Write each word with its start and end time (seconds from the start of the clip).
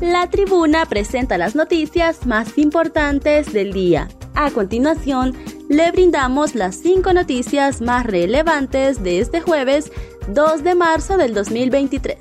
La 0.00 0.30
tribuna 0.30 0.86
presenta 0.86 1.36
las 1.36 1.54
noticias 1.54 2.24
más 2.24 2.56
importantes 2.56 3.52
del 3.52 3.74
día. 3.74 4.08
A 4.34 4.50
continuación, 4.50 5.36
le 5.68 5.90
brindamos 5.90 6.54
las 6.54 6.76
cinco 6.76 7.12
noticias 7.12 7.82
más 7.82 8.06
relevantes 8.06 9.02
de 9.02 9.18
este 9.18 9.42
jueves 9.42 9.92
2 10.28 10.64
de 10.64 10.74
marzo 10.74 11.18
del 11.18 11.34
2023. 11.34 12.16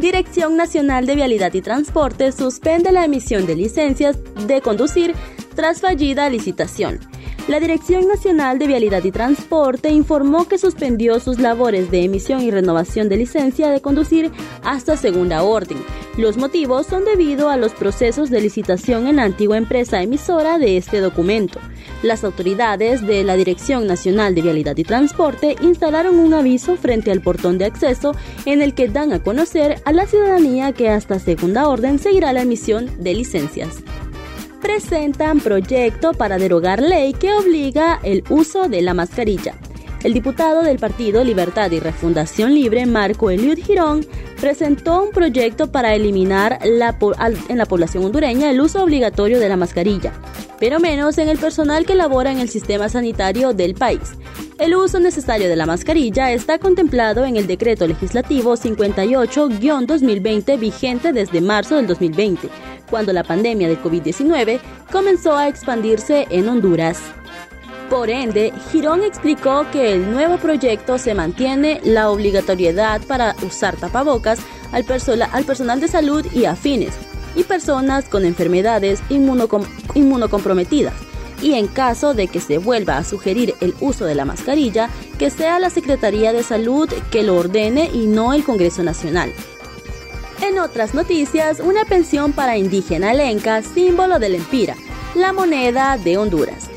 Dirección 0.00 0.58
Nacional 0.58 1.06
de 1.06 1.14
Vialidad 1.14 1.54
y 1.54 1.62
Transporte 1.62 2.30
suspende 2.30 2.92
la 2.92 3.06
emisión 3.06 3.46
de 3.46 3.56
licencias 3.56 4.18
de 4.46 4.60
conducir 4.60 5.14
tras 5.54 5.80
fallida 5.80 6.28
licitación. 6.28 7.00
La 7.48 7.58
Dirección 7.58 8.06
Nacional 8.06 8.60
de 8.60 8.68
Vialidad 8.68 9.02
y 9.02 9.10
Transporte 9.10 9.90
informó 9.90 10.46
que 10.46 10.58
suspendió 10.58 11.18
sus 11.18 11.40
labores 11.40 11.90
de 11.90 12.04
emisión 12.04 12.40
y 12.40 12.52
renovación 12.52 13.08
de 13.08 13.16
licencia 13.16 13.68
de 13.68 13.80
conducir 13.80 14.30
hasta 14.62 14.96
segunda 14.96 15.42
orden. 15.42 15.78
Los 16.16 16.36
motivos 16.36 16.86
son 16.86 17.04
debido 17.04 17.50
a 17.50 17.56
los 17.56 17.72
procesos 17.72 18.30
de 18.30 18.40
licitación 18.40 19.08
en 19.08 19.16
la 19.16 19.24
antigua 19.24 19.56
empresa 19.56 20.00
emisora 20.00 20.60
de 20.60 20.76
este 20.76 21.00
documento. 21.00 21.58
Las 22.04 22.22
autoridades 22.22 23.04
de 23.04 23.24
la 23.24 23.34
Dirección 23.34 23.88
Nacional 23.88 24.36
de 24.36 24.42
Vialidad 24.42 24.76
y 24.76 24.84
Transporte 24.84 25.56
instalaron 25.62 26.20
un 26.20 26.34
aviso 26.34 26.76
frente 26.76 27.10
al 27.10 27.22
portón 27.22 27.58
de 27.58 27.64
acceso 27.64 28.14
en 28.46 28.62
el 28.62 28.72
que 28.72 28.86
dan 28.86 29.12
a 29.12 29.20
conocer 29.20 29.82
a 29.84 29.92
la 29.92 30.06
ciudadanía 30.06 30.72
que 30.72 30.90
hasta 30.90 31.18
segunda 31.18 31.66
orden 31.66 31.98
seguirá 31.98 32.32
la 32.32 32.42
emisión 32.42 32.88
de 33.02 33.14
licencias 33.14 33.82
presentan 34.62 35.40
proyecto 35.40 36.12
para 36.12 36.38
derogar 36.38 36.80
ley 36.80 37.12
que 37.12 37.34
obliga 37.34 38.00
el 38.02 38.24
uso 38.30 38.68
de 38.68 38.80
la 38.80 38.94
mascarilla. 38.94 39.54
El 40.04 40.14
diputado 40.14 40.62
del 40.62 40.78
Partido 40.78 41.22
Libertad 41.22 41.70
y 41.72 41.80
Refundación 41.80 42.54
Libre, 42.54 42.86
Marco 42.86 43.30
Eliud 43.30 43.58
Girón, 43.58 44.06
presentó 44.40 45.02
un 45.02 45.10
proyecto 45.10 45.70
para 45.70 45.94
eliminar 45.94 46.58
en 46.62 46.78
la 46.78 47.66
población 47.66 48.04
hondureña 48.04 48.50
el 48.50 48.60
uso 48.60 48.82
obligatorio 48.82 49.38
de 49.38 49.48
la 49.48 49.56
mascarilla, 49.56 50.12
pero 50.58 50.80
menos 50.80 51.18
en 51.18 51.28
el 51.28 51.38
personal 51.38 51.86
que 51.86 51.94
labora 51.94 52.32
en 52.32 52.38
el 52.38 52.48
sistema 52.48 52.88
sanitario 52.88 53.52
del 53.52 53.74
país. 53.74 54.14
El 54.58 54.74
uso 54.74 55.00
necesario 55.00 55.48
de 55.48 55.56
la 55.56 55.66
mascarilla 55.66 56.32
está 56.32 56.58
contemplado 56.58 57.24
en 57.24 57.36
el 57.36 57.46
decreto 57.46 57.86
legislativo 57.86 58.56
58-2020 58.56 60.58
vigente 60.58 61.12
desde 61.12 61.40
marzo 61.40 61.76
del 61.76 61.86
2020 61.86 62.71
cuando 62.92 63.14
la 63.14 63.24
pandemia 63.24 63.68
del 63.68 63.82
COVID-19 63.82 64.60
comenzó 64.92 65.34
a 65.34 65.48
expandirse 65.48 66.26
en 66.28 66.46
Honduras. 66.46 67.00
Por 67.88 68.10
ende, 68.10 68.52
Girón 68.70 69.02
explicó 69.02 69.64
que 69.72 69.94
el 69.94 70.12
nuevo 70.12 70.36
proyecto 70.36 70.98
se 70.98 71.14
mantiene 71.14 71.80
la 71.84 72.10
obligatoriedad 72.10 73.00
para 73.08 73.34
usar 73.46 73.76
tapabocas 73.76 74.40
al, 74.72 74.84
al 75.22 75.44
personal 75.44 75.80
de 75.80 75.88
salud 75.88 76.26
y 76.34 76.44
afines 76.44 76.92
y 77.34 77.44
personas 77.44 78.10
con 78.10 78.26
enfermedades 78.26 79.02
inmunocomprometidas 79.94 80.94
y 81.40 81.54
en 81.54 81.68
caso 81.68 82.12
de 82.12 82.28
que 82.28 82.40
se 82.40 82.58
vuelva 82.58 82.98
a 82.98 83.04
sugerir 83.04 83.54
el 83.62 83.74
uso 83.80 84.04
de 84.04 84.14
la 84.14 84.26
mascarilla, 84.26 84.90
que 85.18 85.30
sea 85.30 85.58
la 85.58 85.70
Secretaría 85.70 86.34
de 86.34 86.42
Salud 86.42 86.90
que 87.10 87.22
lo 87.22 87.36
ordene 87.36 87.90
y 87.92 88.06
no 88.06 88.34
el 88.34 88.44
Congreso 88.44 88.82
Nacional. 88.82 89.32
En 90.42 90.58
otras 90.58 90.92
noticias, 90.92 91.60
una 91.60 91.84
pensión 91.84 92.32
para 92.32 92.58
indígena 92.58 93.14
lenca, 93.14 93.62
símbolo 93.62 94.18
del 94.18 94.34
empira, 94.34 94.74
la 95.14 95.32
moneda 95.32 95.96
de 95.98 96.18
Honduras. 96.18 96.68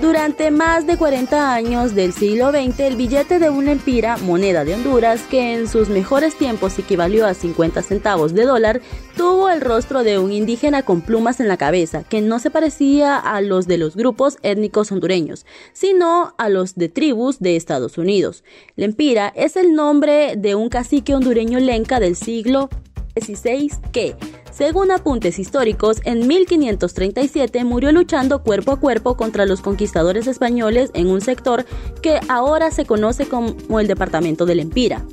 Durante 0.00 0.50
más 0.50 0.86
de 0.86 0.96
40 0.96 1.52
años 1.52 1.94
del 1.94 2.14
siglo 2.14 2.50
XX, 2.50 2.80
el 2.80 2.96
billete 2.96 3.38
de 3.38 3.50
una 3.50 3.72
empira, 3.72 4.16
moneda 4.16 4.64
de 4.64 4.72
Honduras, 4.72 5.20
que 5.30 5.52
en 5.52 5.68
sus 5.68 5.90
mejores 5.90 6.38
tiempos 6.38 6.78
equivalió 6.78 7.26
a 7.26 7.34
50 7.34 7.82
centavos 7.82 8.32
de 8.32 8.46
dólar, 8.46 8.80
tuvo 9.18 9.50
el 9.50 9.60
rostro 9.60 10.02
de 10.02 10.18
un 10.18 10.32
indígena 10.32 10.82
con 10.82 11.02
plumas 11.02 11.40
en 11.40 11.48
la 11.48 11.58
cabeza, 11.58 12.04
que 12.04 12.22
no 12.22 12.38
se 12.38 12.50
parecía 12.50 13.18
a 13.18 13.42
los 13.42 13.66
de 13.66 13.76
los 13.76 13.96
grupos 13.96 14.38
étnicos 14.42 14.90
hondureños, 14.92 15.44
sino 15.74 16.32
a 16.38 16.48
los 16.48 16.74
de 16.74 16.88
tribus 16.88 17.38
de 17.38 17.56
Estados 17.56 17.98
Unidos. 17.98 18.44
La 18.76 18.86
empira 18.86 19.30
es 19.36 19.56
el 19.56 19.74
nombre 19.74 20.36
de 20.38 20.54
un 20.54 20.70
cacique 20.70 21.14
hondureño 21.14 21.60
lenca 21.60 22.00
del 22.00 22.16
siglo 22.16 22.70
16 23.14 23.80
que, 23.92 24.16
según 24.50 24.90
apuntes 24.90 25.38
históricos, 25.38 26.00
en 26.04 26.26
1537 26.26 27.64
murió 27.64 27.92
luchando 27.92 28.42
cuerpo 28.42 28.72
a 28.72 28.80
cuerpo 28.80 29.16
contra 29.16 29.46
los 29.46 29.60
conquistadores 29.60 30.26
españoles 30.26 30.90
en 30.94 31.08
un 31.08 31.20
sector 31.20 31.64
que 32.02 32.20
ahora 32.28 32.70
se 32.70 32.84
conoce 32.84 33.26
como 33.26 33.80
el 33.80 33.86
Departamento 33.86 34.46
del 34.46 34.60
Empira. 34.60 35.04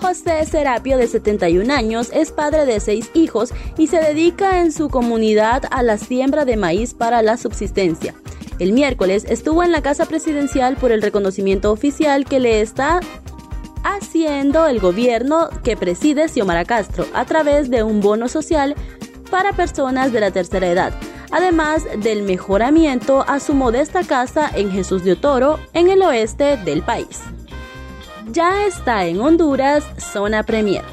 José 0.00 0.46
Serapio, 0.46 0.96
de 0.96 1.06
71 1.06 1.72
años, 1.72 2.10
es 2.14 2.32
padre 2.32 2.64
de 2.64 2.80
seis 2.80 3.10
hijos 3.12 3.52
y 3.76 3.88
se 3.88 4.00
dedica 4.00 4.62
en 4.62 4.72
su 4.72 4.88
comunidad 4.88 5.64
a 5.70 5.82
la 5.82 5.98
siembra 5.98 6.46
de 6.46 6.56
maíz 6.56 6.94
para 6.94 7.20
la 7.20 7.36
subsistencia. 7.36 8.14
El 8.58 8.72
miércoles 8.72 9.24
estuvo 9.28 9.62
en 9.62 9.72
la 9.72 9.82
Casa 9.82 10.06
Presidencial 10.06 10.76
por 10.76 10.92
el 10.92 11.02
reconocimiento 11.02 11.70
oficial 11.70 12.24
que 12.24 12.40
le 12.40 12.60
está 12.60 13.00
haciendo 13.84 14.66
el 14.66 14.80
gobierno 14.80 15.48
que 15.62 15.76
preside 15.76 16.28
Xiomara 16.28 16.64
Castro 16.64 17.06
a 17.14 17.24
través 17.24 17.70
de 17.70 17.82
un 17.82 18.00
bono 18.00 18.28
social 18.28 18.74
para 19.30 19.52
personas 19.52 20.12
de 20.12 20.20
la 20.20 20.30
tercera 20.30 20.66
edad, 20.66 20.92
además 21.30 21.84
del 22.02 22.22
mejoramiento 22.22 23.24
a 23.26 23.40
su 23.40 23.54
modesta 23.54 24.02
casa 24.04 24.50
en 24.54 24.70
Jesús 24.70 25.04
de 25.04 25.12
Otoro, 25.12 25.58
en 25.72 25.88
el 25.88 26.02
oeste 26.02 26.56
del 26.56 26.82
país. 26.82 27.20
Ya 28.32 28.64
está 28.66 29.06
en 29.06 29.20
Honduras 29.20 29.84
Zona 29.98 30.42
Premier. 30.42 30.84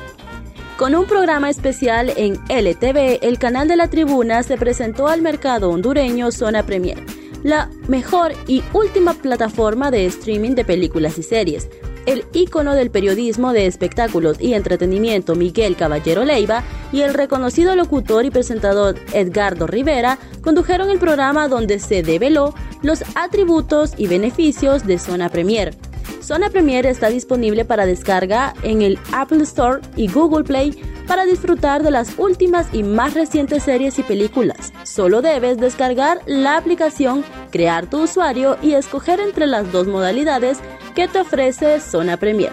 Con 0.77 0.93
un 0.93 1.05
programa 1.05 1.49
especial 1.49 2.13
en 2.15 2.33
LTV, 2.49 3.19
el 3.23 3.39
canal 3.39 3.67
de 3.67 3.75
la 3.75 3.89
tribuna 3.89 4.43
se 4.43 4.57
presentó 4.57 5.07
al 5.07 5.23
mercado 5.23 5.71
hondureño 5.71 6.31
Zona 6.31 6.63
Premier, 6.63 7.03
la 7.43 7.69
mejor 7.87 8.33
y 8.47 8.63
última 8.73 9.13
plataforma 9.15 9.89
de 9.89 10.05
streaming 10.05 10.51
de 10.51 10.65
películas 10.65 11.17
y 11.17 11.23
series, 11.23 11.67
el 12.07 12.25
ícono 12.33 12.73
del 12.73 12.89
periodismo 12.89 13.53
de 13.53 13.67
espectáculos 13.67 14.37
y 14.39 14.53
entretenimiento 14.53 15.35
Miguel 15.35 15.75
Caballero 15.75 16.25
Leiva 16.25 16.63
y 16.91 17.01
el 17.01 17.13
reconocido 17.13 17.75
locutor 17.75 18.25
y 18.25 18.31
presentador 18.31 18.95
Edgardo 19.13 19.67
Rivera 19.67 20.17
condujeron 20.41 20.89
el 20.89 20.97
programa 20.97 21.47
donde 21.47 21.79
se 21.79 22.01
develó 22.01 22.55
los 22.81 23.03
atributos 23.15 23.93
y 23.97 24.07
beneficios 24.07 24.87
de 24.87 24.97
Zona 24.97 25.29
Premier. 25.29 25.75
Zona 26.21 26.49
Premier 26.49 26.85
está 26.85 27.09
disponible 27.09 27.65
para 27.65 27.85
descarga 27.85 28.53
en 28.63 28.81
el 28.81 28.99
Apple 29.13 29.43
Store 29.43 29.81
y 29.95 30.11
Google 30.11 30.43
Play 30.43 30.81
para 31.07 31.25
disfrutar 31.25 31.83
de 31.83 31.91
las 31.91 32.17
últimas 32.17 32.67
y 32.73 32.83
más 32.83 33.13
recientes 33.13 33.63
series 33.63 33.97
y 33.97 34.03
películas. 34.03 34.73
Solo 34.83 35.21
debes 35.21 35.57
descargar 35.57 36.19
la 36.25 36.57
aplicación, 36.57 37.23
crear 37.49 37.89
tu 37.89 38.03
usuario 38.03 38.57
y 38.61 38.73
escoger 38.73 39.21
entre 39.21 39.47
las 39.47 39.71
dos 39.71 39.87
modalidades 39.87 40.59
que 40.97 41.07
te 41.07 41.19
ofrece 41.19 41.79
Zona 41.79 42.17
Premier. 42.17 42.51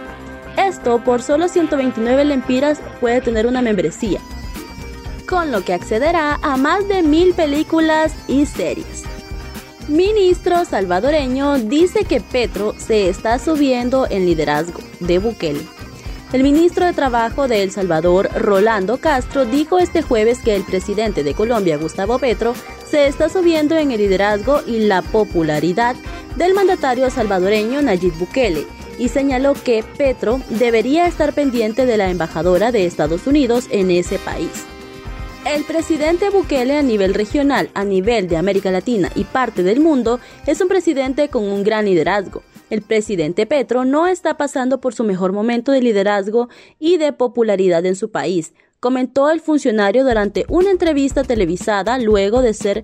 Esto 0.59 1.03
por 1.03 1.23
solo 1.23 1.49
129 1.49 2.27
lempiras 2.27 2.79
puede 3.01 3.23
tener 3.23 3.47
una 3.47 3.63
membresía, 3.63 4.21
con 5.27 5.51
lo 5.51 5.65
que 5.65 5.73
accederá 5.73 6.39
a 6.43 6.59
más 6.59 6.87
de 6.87 7.03
mil 7.03 7.33
películas 7.33 8.15
y 8.29 8.45
series. 8.45 9.05
Ministro 9.89 10.67
salvadoreño 10.67 11.57
dice 11.57 12.05
que 12.05 12.21
Petro 12.21 12.75
se 12.77 13.09
está 13.09 13.39
subiendo 13.39 14.07
en 14.11 14.27
liderazgo 14.27 14.81
de 15.01 15.19
Bukele. 15.21 15.74
El 16.35 16.43
ministro 16.43 16.85
de 16.85 16.93
Trabajo 16.93 17.47
de 17.47 17.63
El 17.63 17.71
Salvador, 17.71 18.29
Rolando 18.35 18.97
Castro, 18.97 19.45
dijo 19.45 19.79
este 19.79 20.03
jueves 20.03 20.41
que 20.41 20.57
el 20.57 20.65
presidente 20.65 21.23
de 21.23 21.33
Colombia, 21.33 21.77
Gustavo 21.77 22.19
Petro, 22.19 22.55
se 22.91 23.07
está 23.07 23.29
subiendo 23.29 23.77
en 23.77 23.93
el 23.93 23.99
liderazgo 23.99 24.61
y 24.67 24.81
la 24.81 25.03
popularidad 25.03 25.95
del 26.35 26.53
mandatario 26.53 27.09
salvadoreño 27.09 27.83
Nayib 27.83 28.15
Bukele 28.19 28.67
y 28.99 29.11
señaló 29.11 29.55
que 29.55 29.85
Petro 29.97 30.41
debería 30.49 31.07
estar 31.07 31.35
pendiente 31.35 31.87
de 31.87 31.99
la 31.99 32.11
embajadora 32.11 32.73
de 32.73 32.85
Estados 32.85 33.29
Unidos 33.29 33.69
en 33.71 33.93
ese 33.93 34.19
país. 34.19 34.65
El 35.47 35.63
presidente 35.63 36.31
Bukele 36.31 36.77
a 36.77 36.83
nivel 36.83 37.15
regional, 37.15 37.71
a 37.75 37.85
nivel 37.85 38.27
de 38.27 38.39
América 38.39 38.73
Latina 38.73 39.09
y 39.15 39.23
parte 39.23 39.63
del 39.63 39.79
mundo 39.79 40.19
es 40.49 40.61
un 40.61 40.67
presidente 40.67 41.29
con 41.29 41.45
un 41.45 41.63
gran 41.63 41.85
liderazgo. 41.85 42.43
El 42.75 42.83
presidente 42.83 43.47
Petro 43.47 43.85
no 43.85 44.09
está 44.09 44.37
pasando 44.37 44.81
por 44.81 44.95
su 44.95 45.05
mejor 45.05 45.33
momento 45.33 45.71
de 45.71 45.81
liderazgo 45.81 46.49
y 46.81 46.97
de 46.97 47.13
popularidad 47.13 47.87
en 47.87 47.95
su 47.95 48.11
país, 48.11 48.53
comentó 48.81 49.31
el 49.31 49.41
funcionario 49.41 50.03
durante 50.03 50.45
una 50.49 50.73
entrevista 50.73 51.23
televisada 51.23 52.01
luego 52.01 52.43
de 52.43 52.53
ser 52.53 52.83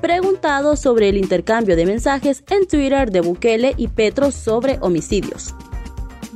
preguntado 0.00 0.74
sobre 0.74 1.10
el 1.10 1.18
intercambio 1.18 1.76
de 1.76 1.84
mensajes 1.84 2.44
en 2.48 2.66
Twitter 2.66 3.10
de 3.10 3.20
Bukele 3.20 3.74
y 3.76 3.88
Petro 3.88 4.30
sobre 4.30 4.78
homicidios. 4.80 5.54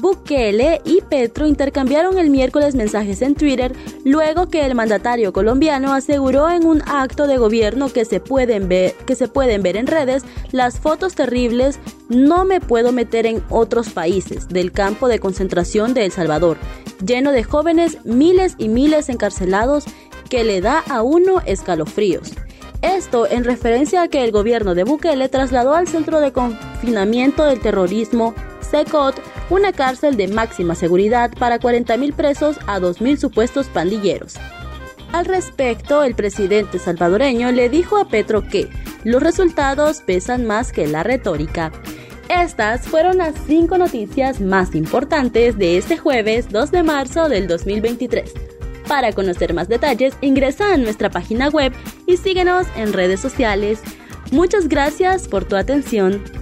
Bukele 0.00 0.80
y 0.84 1.02
Petro 1.02 1.46
intercambiaron 1.46 2.18
el 2.18 2.30
miércoles 2.30 2.74
mensajes 2.74 3.20
en 3.22 3.34
Twitter 3.34 3.74
luego 4.04 4.48
que 4.48 4.64
el 4.64 4.74
mandatario 4.74 5.32
colombiano 5.32 5.92
aseguró 5.92 6.48
en 6.50 6.66
un 6.66 6.82
acto 6.86 7.26
de 7.26 7.36
gobierno 7.36 7.92
que 7.92 8.04
se 8.04 8.18
pueden 8.18 8.68
ver, 8.68 8.94
que 9.06 9.14
se 9.14 9.28
pueden 9.28 9.62
ver 9.62 9.76
en 9.76 9.86
redes 9.86 10.24
las 10.52 10.80
fotos 10.80 11.14
terribles 11.14 11.78
no 12.08 12.44
me 12.44 12.60
puedo 12.60 12.92
meter 12.92 13.26
en 13.26 13.42
otros 13.50 13.90
países 13.90 14.48
del 14.48 14.72
campo 14.72 15.06
de 15.06 15.18
concentración 15.18 15.94
de 15.94 16.06
El 16.06 16.12
Salvador, 16.12 16.56
lleno 17.04 17.30
de 17.32 17.44
jóvenes, 17.44 17.98
miles 18.04 18.54
y 18.58 18.68
miles 18.68 19.08
encarcelados 19.08 19.84
que 20.28 20.44
le 20.44 20.60
da 20.60 20.82
a 20.88 21.02
uno 21.02 21.42
escalofríos. 21.44 22.32
Esto 22.82 23.26
en 23.30 23.44
referencia 23.44 24.02
a 24.02 24.08
que 24.08 24.24
el 24.24 24.32
gobierno 24.32 24.74
de 24.74 24.84
Bukele 24.84 25.28
trasladó 25.28 25.74
al 25.74 25.86
Centro 25.86 26.20
de 26.20 26.32
Confinamiento 26.32 27.44
del 27.44 27.60
Terrorismo, 27.60 28.34
SECOT, 28.60 29.16
una 29.50 29.72
cárcel 29.72 30.16
de 30.16 30.28
máxima 30.28 30.74
seguridad 30.74 31.32
para 31.38 31.60
40.000 31.60 32.14
presos 32.14 32.56
a 32.66 32.78
2.000 32.80 33.18
supuestos 33.18 33.66
pandilleros. 33.66 34.36
Al 35.12 35.26
respecto, 35.26 36.04
el 36.04 36.14
presidente 36.14 36.78
salvadoreño 36.78 37.50
le 37.50 37.68
dijo 37.68 37.98
a 37.98 38.08
Petro 38.08 38.46
que 38.46 38.70
los 39.04 39.22
resultados 39.22 40.02
pesan 40.02 40.46
más 40.46 40.72
que 40.72 40.86
la 40.86 41.02
retórica. 41.02 41.72
Estas 42.28 42.82
fueron 42.82 43.18
las 43.18 43.34
cinco 43.46 43.76
noticias 43.76 44.40
más 44.40 44.74
importantes 44.76 45.58
de 45.58 45.78
este 45.78 45.96
jueves 45.96 46.48
2 46.50 46.70
de 46.70 46.82
marzo 46.84 47.28
del 47.28 47.48
2023. 47.48 48.32
Para 48.86 49.12
conocer 49.12 49.52
más 49.52 49.68
detalles, 49.68 50.14
ingresa 50.20 50.74
a 50.74 50.76
nuestra 50.76 51.10
página 51.10 51.48
web 51.48 51.72
y 52.06 52.16
síguenos 52.16 52.66
en 52.76 52.92
redes 52.92 53.20
sociales. 53.20 53.80
Muchas 54.30 54.68
gracias 54.68 55.26
por 55.26 55.44
tu 55.44 55.56
atención. 55.56 56.39